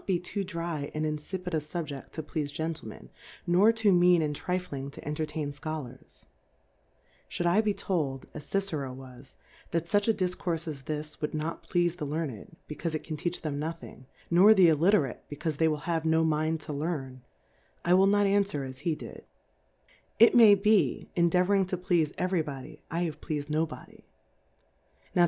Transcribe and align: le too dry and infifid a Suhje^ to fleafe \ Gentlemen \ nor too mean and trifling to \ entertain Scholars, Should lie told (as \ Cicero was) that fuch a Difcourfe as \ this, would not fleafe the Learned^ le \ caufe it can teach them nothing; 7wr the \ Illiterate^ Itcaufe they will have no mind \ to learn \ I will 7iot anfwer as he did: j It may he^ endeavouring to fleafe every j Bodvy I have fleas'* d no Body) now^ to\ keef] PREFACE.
le 0.07 0.17
too 0.17 0.43
dry 0.43 0.89
and 0.95 1.05
infifid 1.05 1.53
a 1.53 1.57
Suhje^ 1.59 2.09
to 2.09 2.23
fleafe 2.23 2.51
\ 2.53 2.53
Gentlemen 2.53 3.11
\ 3.29 3.45
nor 3.45 3.71
too 3.71 3.91
mean 3.91 4.23
and 4.23 4.35
trifling 4.35 4.89
to 4.89 5.07
\ 5.07 5.07
entertain 5.07 5.51
Scholars, 5.51 6.25
Should 7.29 7.45
lie 7.45 7.61
told 7.61 8.25
(as 8.33 8.43
\ 8.45 8.47
Cicero 8.47 8.93
was) 8.93 9.35
that 9.69 9.85
fuch 9.85 10.07
a 10.07 10.11
Difcourfe 10.15 10.67
as 10.67 10.81
\ 10.81 10.85
this, 10.89 11.21
would 11.21 11.35
not 11.35 11.69
fleafe 11.69 11.97
the 11.97 12.07
Learned^ 12.07 12.47
le 12.67 12.75
\ 12.75 12.75
caufe 12.75 12.95
it 12.95 13.03
can 13.03 13.15
teach 13.15 13.43
them 13.43 13.59
nothing; 13.59 14.07
7wr 14.31 14.55
the 14.55 14.69
\ 14.69 14.69
Illiterate^ 14.69 15.19
Itcaufe 15.31 15.57
they 15.57 15.67
will 15.67 15.77
have 15.85 16.03
no 16.03 16.23
mind 16.23 16.61
\ 16.61 16.61
to 16.61 16.73
learn 16.73 17.21
\ 17.55 17.85
I 17.85 17.93
will 17.93 18.07
7iot 18.07 18.25
anfwer 18.39 18.67
as 18.67 18.79
he 18.79 18.95
did: 18.95 19.23
j 20.19 20.25
It 20.25 20.33
may 20.33 20.55
he^ 20.55 21.09
endeavouring 21.15 21.67
to 21.67 21.77
fleafe 21.77 22.11
every 22.17 22.41
j 22.41 22.47
Bodvy 22.47 22.79
I 22.89 23.01
have 23.03 23.21
fleas'* 23.21 23.45
d 23.45 23.53
no 23.53 23.67
Body) 23.67 23.85
now^ 23.99 23.99
to\ 23.99 23.99
keef] 23.99 24.03
PREFACE. 25.13 25.19